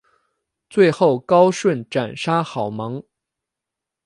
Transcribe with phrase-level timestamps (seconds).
[0.67, 3.03] 最后高顺斩杀郝萌。